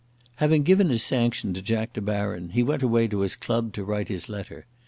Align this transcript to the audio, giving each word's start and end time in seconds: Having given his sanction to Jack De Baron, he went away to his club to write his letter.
Having 0.37 0.63
given 0.63 0.89
his 0.89 1.03
sanction 1.03 1.53
to 1.53 1.61
Jack 1.61 1.93
De 1.93 2.01
Baron, 2.01 2.49
he 2.53 2.63
went 2.63 2.81
away 2.81 3.07
to 3.07 3.19
his 3.19 3.35
club 3.35 3.71
to 3.73 3.83
write 3.83 4.07
his 4.07 4.27
letter. 4.29 4.65